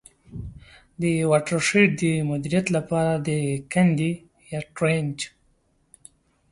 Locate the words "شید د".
1.67-2.03